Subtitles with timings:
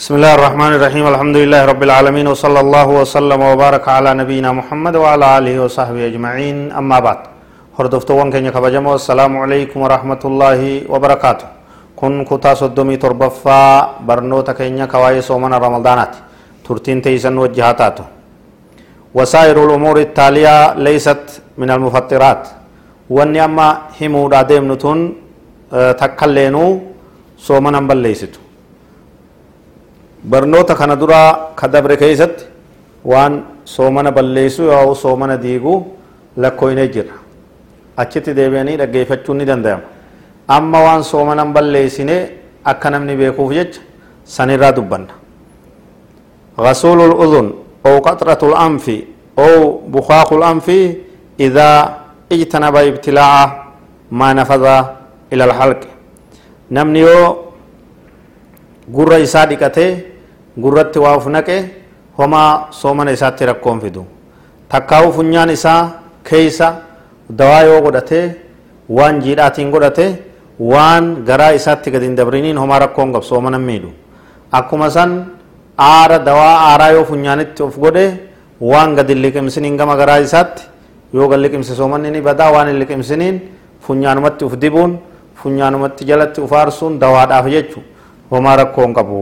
[0.00, 4.94] بسم الله الرحمن الرحيم الحمد لله رب العالمين وصلى الله وسلم وبارك على نبينا محمد
[4.96, 7.20] وعلى آله وصحبه أجمعين أما بعد
[7.76, 10.60] هردفتوان كن كبجمو السلام عليكم ورحمة الله
[10.92, 11.48] وبركاته
[12.00, 13.60] كن كتا صدومي تربفا
[14.08, 16.12] برنوتا كن كواي سومنا رمضانات
[16.64, 18.04] ترتين تيسن وجهاتاتو
[19.16, 21.24] وسائر الأمور التالية ليست
[21.60, 22.42] من المفطرات
[23.16, 23.68] واني أما
[24.00, 24.98] همو دادم نتون
[26.00, 26.64] تكلينو
[27.46, 28.40] سومنا بليستو
[30.24, 32.44] barnoota kana duraa ka dabre keessatti
[33.04, 35.78] waan soomana balleessu yoo soomana diiguu
[36.36, 37.14] lakkooyinee jira
[37.96, 39.82] achitti deebi'anii dhaggeeffachuun ni danda'ama
[40.48, 42.16] amma waan soomana balleessine
[42.64, 43.80] akka namni beekuuf jecha
[44.24, 45.20] sanirraa dubbanna
[46.60, 47.46] غسول الأذن
[47.86, 48.86] أو قطرة الأنف
[49.38, 50.66] أو بخاخ الأنف
[51.40, 51.70] إذا
[52.32, 53.64] اجتنب ابتلاع
[54.12, 54.64] ما نفذ
[55.32, 55.80] إلى الحلق
[56.70, 57.04] نمني
[59.22, 60.09] isaa dhiqatee
[60.64, 61.56] gurratti waa uf naqe
[62.18, 64.02] homaa soomana isaatti rakkoon fidu
[64.72, 65.80] takkaa'u funyaan isaa
[66.28, 66.68] keeysa
[67.40, 68.24] dawaa yoo godhatee
[68.98, 70.06] waan jiidhaatiin godhate
[70.72, 73.90] waan garaa isaatti gadi hin dabriniin homaa rakkoon qab soomana miidhu
[74.58, 75.12] akkuma san
[75.90, 78.06] aara dawaa aaraa yoo funyaanitti of godhe
[78.72, 80.62] waan gadi liqimsiniin gama garaa isaatti
[81.14, 83.36] yoo gad liqimse soomanni ni badaa waan hin liqimsiniin
[83.86, 84.98] funyaanumatti uf dibuun
[85.42, 87.88] funyaanumatti jalatti uf aarsuun dawaadhaaf jechuudha
[88.30, 89.20] وما ركون قبو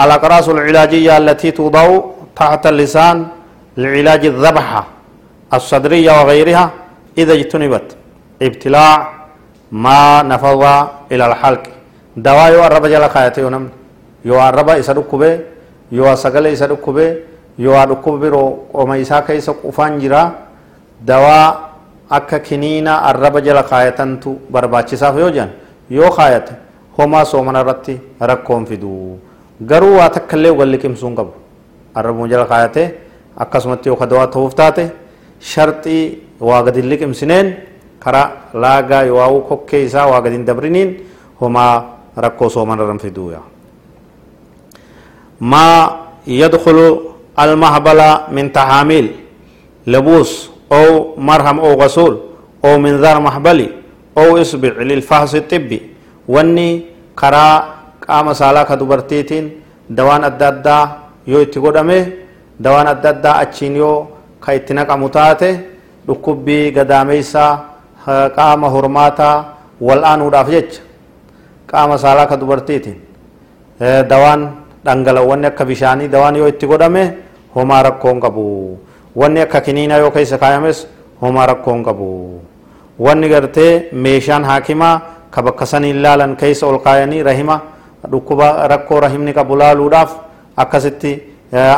[0.00, 2.00] الأقراص العلاجية التي توضع
[2.36, 3.26] تحت اللسان
[3.76, 4.82] لعلاج الذبحة
[5.54, 6.70] الصدرية وغيرها
[7.18, 7.86] إذا اجتنبت.
[8.42, 8.94] ابتلاع
[9.72, 10.62] ما نفض
[11.12, 11.64] إلى الحلق.
[12.16, 13.64] دواء يو الرب جل خايته يونم
[14.24, 15.32] يو الرب يسدك به
[15.92, 17.16] يو سقل يسدك به
[17.58, 18.44] يو أدك برو
[18.76, 20.22] وما يساك يسق أفانجرا
[21.10, 21.66] دواء
[22.10, 25.50] akka kiniina arraba jala kaayatantu barbaachisaaf yoo jedhan
[25.90, 26.54] yoo kaayate
[26.98, 29.18] homaa soomana irratti rakkoon fidu
[29.60, 31.32] garuu waa takka illee wal liqimsuu hin qabu
[31.94, 32.88] arrabuma jala kaayatee
[33.36, 34.90] akkasumatti yoo kadawaa ta'uuf taate
[35.40, 36.04] sharxii
[36.40, 37.56] waa gadi liqimsineen
[38.00, 40.96] karaa laagaa yoo kokkee isaa waa gadi hin dabriniin
[41.40, 41.74] homaa
[42.16, 43.32] rakkoo soomana irra fidu
[45.40, 45.90] ما
[46.26, 47.00] يدخل
[47.38, 48.00] المهبل
[48.32, 49.06] من تحاميل
[49.86, 52.14] لبوس أو مرهم أو غسول
[52.64, 53.68] أو منظار محبلي
[54.18, 55.80] أو إصبع للفحص الطبي
[56.26, 57.75] wanni karaa
[58.06, 59.46] qaama saalaa ka dubartiitiin
[59.98, 60.84] dawaan adda addaa
[61.26, 61.98] yoo itti godhame
[62.64, 63.96] dawaan adda addaa achiin yoo
[64.40, 65.50] ka itti naqamu taate
[66.06, 67.50] dhukkubbii gadaameysaa
[68.36, 69.34] qaama hormaataa
[69.86, 70.80] wal aanuudhaaf jecha
[71.70, 72.98] qaama saalaa ka dubartiitiin
[74.10, 74.40] dawaan
[74.84, 77.02] dhangala'oowwanni akka bishaanii dawaan yoo itti godhame
[77.54, 78.44] homaa rakkoon qabu.
[79.16, 80.86] Wanni akka kiniinaa yoo keessa kaayames
[81.22, 82.08] homaa rakkoon qabu.
[83.00, 85.00] Wanni gartee meeshaan haakimaa
[85.30, 87.60] ka bakka saniin laalan keessa ol kaayanii rahima
[88.11, 90.11] dhukkuba rakkoo rahimni qabu laaluudhaaf
[90.57, 91.11] akkasitti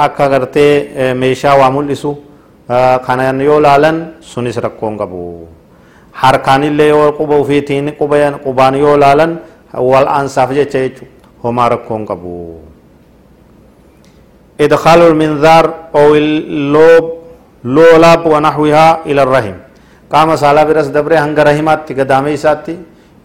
[0.06, 2.12] akka gartee meeshaa waa mul'isu
[3.06, 5.48] kanan yoo laalan sunis rakkoon qabu
[6.12, 7.92] harkaanillee yoo quba ufiitiin
[8.46, 9.40] qubaan yoo laalan
[9.74, 11.06] wal aansaaf jecha jechu
[11.44, 12.34] homaa rakkoon qabu
[14.66, 15.66] إدخال المنذار
[15.96, 17.06] أو اللوب
[17.76, 19.56] لولاب ونحوها إلى الرحم
[20.14, 22.76] قام صلاة برس دبره هنگ رحمات تقدامي ساتي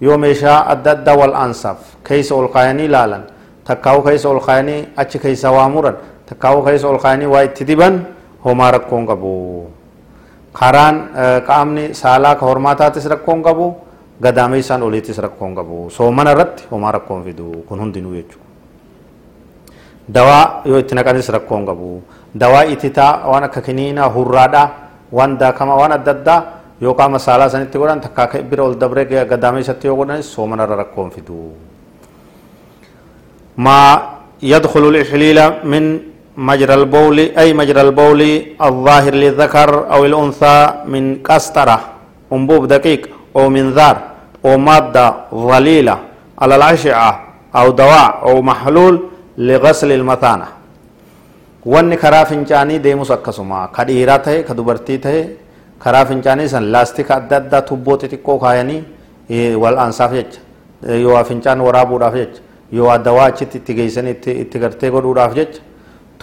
[0.05, 3.23] yoo meeshaa adda addaa wal aansaaf keessa ol kaayanii laalan
[3.67, 5.95] takkaa'u keessa ol kaayanii achi keessa waa muran
[6.29, 7.95] takkaa'u keessa ol kaayanii waa itti diban
[8.45, 9.33] homaa rakkoon qabu
[10.59, 10.95] karaan
[11.47, 13.65] qaamni saalaa ka hormaataatis rakkoon qabu
[14.23, 18.47] gadaameessaan oliittis rakkoon qabu soomana irratti homaa rakkoon fidu kun hundinuu jechuudha
[20.15, 21.89] dawaa yoo itti naqanis rakkoon qabu
[22.43, 24.67] dawaa ititaa waan akka kiniinaa hurraadhaa
[25.17, 26.39] waan daakamaa waan adda addaa
[26.83, 31.11] yoo qaama saalaa sanitti godhan takkaa ka bira ol dabree gadaamessatti yoo godhanis soomanarra rakkoon
[31.15, 31.37] fidu
[33.57, 34.01] ما
[34.41, 35.83] يدخل الإحليل من
[36.49, 38.21] مجرى البول أي مجرى البول
[38.61, 40.57] الظاهر للذكر أو الأنثى
[40.93, 41.79] من قسطرة
[42.33, 43.01] أنبوب دقيق
[43.37, 43.95] أو منذار
[44.45, 45.97] أو مادة ظليلة
[46.41, 47.11] على الأشعة
[47.55, 48.93] أو دواء أو محلول
[49.37, 50.47] لغسل المثانة.
[51.65, 54.97] وان كرا فنجاني ديموس أكسما كديرات كدبرتي
[55.83, 58.81] karaa fincaanii san laastika adda addaa tubboo xixiqqoo kaayanii
[59.63, 60.39] wal aansaaf jecha
[61.05, 62.41] yoo fincaan waraabuudhaaf jecha
[62.77, 65.61] yoo dawaa achitti itti geessanii itti gartee godhuudhaaf jecha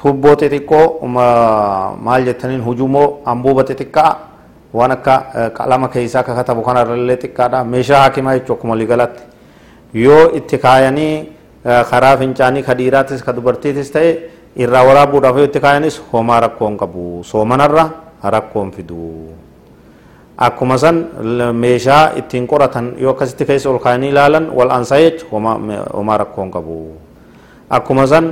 [0.02, 1.06] tubboo xixiqqoo
[2.06, 4.12] maal jettaniin hujumoo ambuuba xixiqqaa
[4.78, 5.14] waan akka
[5.58, 9.22] qalama keessaa akka katabu kanarrallee xiqqaadha meeshaa hakimaa jechuu akkuma waliigalatti
[10.04, 11.14] yoo itti kaayanii
[11.90, 14.10] karaa fincaanii ka dhiiraatis ka dubartiitis ta'e
[14.64, 17.84] irraa waraabuudhaaf yoo itti kaayanis homaa rakkoon qabu soomanarra
[18.34, 19.02] rakkoon fidu.
[20.40, 20.96] Akkuma san
[21.62, 25.26] meeshaa ittiin qoratan yoo akkasitti keessa ol kaanii ilaalan wal aansaa jecha
[25.96, 26.76] homaa rakkoon qabu
[27.70, 28.24] akkuma san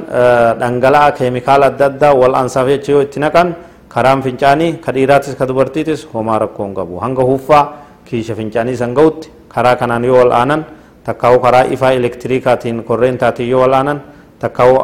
[0.60, 3.54] dhangala'aa keemikaala adda addaa wal ansaaf jecha yoo itti naqan
[3.94, 7.64] karaan fincaanii ka dhiiraatis ka dubartiitis homaa rakkoo hin qabu hanga huuffaa
[8.08, 10.64] kiisha fincaanii san ga'utti karaa kanaan yoo wal aanan
[11.04, 14.00] takkaa'u karaa ifaa elektiriikaatiin korreentaatiin yoo wal aanan
[14.40, 14.74] takkaa'u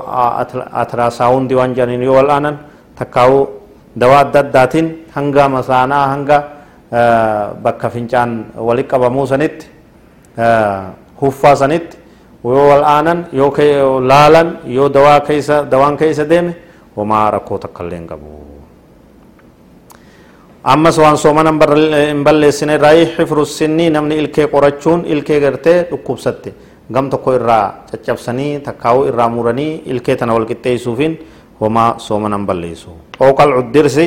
[0.83, 2.59] atiraasaawundii waan jedhaniin yoo wal aanan
[3.01, 3.39] takkaa'u
[4.01, 4.87] dawaa adda addaatiin
[5.17, 6.39] hanga masaanaa hanga
[7.63, 9.67] bakka fincaan walitti qabamuu sanitti
[11.21, 11.97] huffaa sanitti
[12.45, 13.51] yoo wal aanan yoo
[14.01, 16.57] laalan yoo dawaa keessa dawaan keessa deeme
[16.97, 18.27] homaa rakkoo takka illee hin qabu.
[20.65, 21.59] ammas waan soomanan
[22.09, 26.55] hin balleessine irraa xifru sinnii namni ilkee qorachuun ilkee gartee dhukkubsatte
[26.93, 30.47] gam tokko irraa caccabsanii takkaa'uu irraa muranii ilkee tana wal
[31.61, 32.91] homaa soomanan balleessu
[33.21, 34.07] ooqal cuddirsi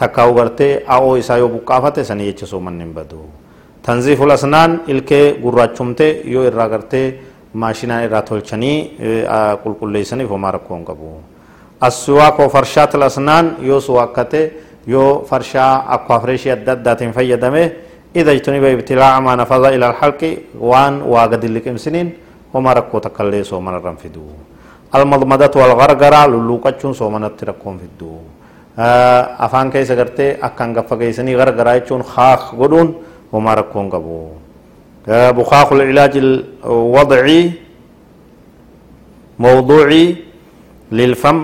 [0.00, 3.24] takkaa'uu gartee a'oo isaa yoo buqqaafate sanii jecha soomanni hin badu
[3.88, 7.06] tanziiful asnaan ilkee gurraachumte yoo irraa gartee
[7.54, 8.76] maashinaan irraa tolchanii
[9.64, 11.10] qulqulleessaniif homaa rakkoo hin qabu
[11.90, 14.42] assuwaakoo farshaatil asnaan yoo suwaakkate
[14.86, 17.64] yoo farshaa akka fireeshii adda addaatiin fayyadame
[18.16, 20.22] إذا اجتنب ابتلاع ما نفذ إلى الحلق
[20.60, 22.08] وان واجد لكمسنين
[22.54, 24.24] وما ركو تكلي سومن الرنفدو
[24.94, 27.74] المضمدة والغرغرة للوقتشون سومن التركون
[28.78, 32.88] فدو أفان كيس غرتي أكان غفا كيسني غرغرة يچون خاخ غدون
[33.32, 34.20] وما ركون قبو
[35.08, 37.40] بخاخ العلاج الوضعي
[39.38, 40.04] موضوعي
[40.92, 41.38] للفم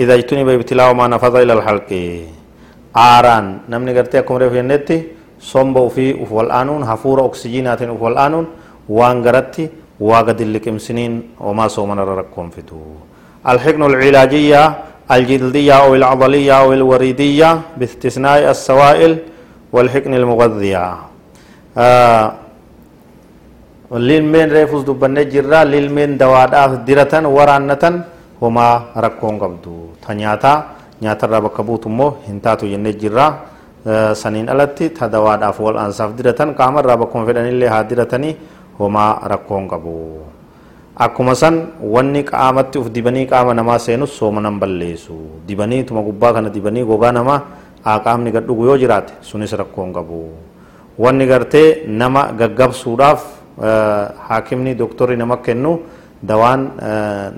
[0.00, 1.90] إذا اجتنب ابتلاع ما نفذ إلى الحلق
[3.94, 4.96] gartee akkuma reefu jennetti
[5.38, 8.46] somba ufii uf wal'aanuun hafuura oksijiinaatiin uf wal'aanuun
[8.98, 9.70] waan garatti
[10.08, 11.14] waa gadi liqimsiniin
[11.46, 12.80] homaa soomanarra rakkoon fidu
[13.52, 14.62] الحقن العلاجية
[15.16, 19.12] الجلدية أو العضلية أو الوريدية باستثناء السوائل
[19.72, 20.84] والحقن المغذية
[21.78, 22.26] آه
[24.08, 27.84] للمين ريفوس دبنة جرا للمين دواداف درة ورانة
[28.42, 28.68] هما
[29.04, 29.76] ركون قبدو
[30.06, 30.54] تنياتا
[31.00, 33.26] immoo hin taatu jennee jirra
[34.14, 38.34] saniin alatti ta dawaadhaaf wal aansaaf diratan qaamarraa bakkuma fedhanillee haa diratanii
[38.78, 39.94] homaa rakkoon qabu
[40.98, 45.14] akkuma san wanni qaamatti uf dibanii qaama namaa seenus soomanan balleessu
[45.46, 47.40] dibanii tuma gubbaa kana dibanii gogaa namaa
[48.04, 50.18] qaamni gadhugu yoo jiraate sunis rakkoon qabu
[50.98, 53.22] wanni gartee nama gaggabsuudhaaf
[54.28, 55.78] haakimni doktorri nama kennu
[56.22, 56.66] dawaan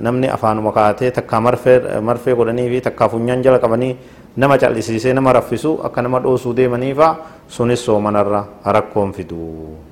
[0.01, 3.93] namni afaanuma kaatee takka marfee godhanii fi takka funyaan jala qabanii
[4.37, 7.17] nama cal'isiisee nama raffisu akka nama dhoosuu deemaniifa
[7.49, 9.90] sunis soomanarra rakkoon fidu.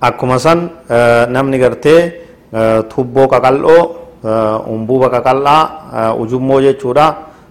[0.00, 0.70] Akkuma san
[1.32, 2.00] namni gartee
[2.92, 3.82] tubboo qaqal'oo
[4.68, 7.06] umbuuba qaqal'aa ujummoo jechuudha.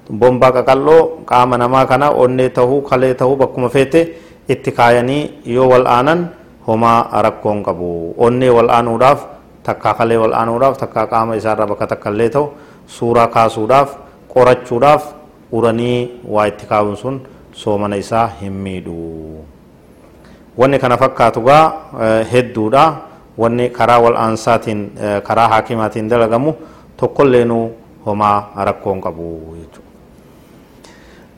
[0.09, 4.01] Bombaa qaqal'oo qaama namaa kana onnee tahuu kalee tahuu bakkuma feete
[4.49, 6.29] itti kaayanii yoo wal aanan
[6.67, 8.13] homaa rakkoon qabu.
[8.17, 9.25] Onnee wal aanuudhaaf
[9.65, 12.45] takkaa kalee wal aanuudhaaf takkaa qaama isaarraa bakka takka illee ta'u
[12.87, 13.89] suuraa kaasuudhaaf
[14.33, 15.03] qorachuudhaaf
[15.51, 17.21] uranii waa itti kaa'uun sun
[17.51, 19.54] soomana isaa hin miidhu.
[20.57, 21.73] Wanni kana fakkaatu gaa
[22.31, 22.95] hedduudha.
[23.37, 24.91] Wanni karaa wal aansaatiin
[25.23, 26.53] karaa haakimaatiin dalagamu
[26.97, 27.71] tokkolleenu
[28.05, 29.83] homaa rakkoon qabu jechuudha.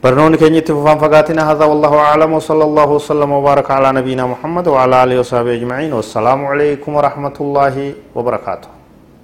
[0.04, 5.04] برنون كن يتفهم فقاتنا هذا والله أعلم وصلى الله وسلم وبارك على نبينا محمد وعلى
[5.04, 7.76] آله وصحبه أجمعين والسلام عليكم ورحمة الله
[8.16, 8.77] وبركاته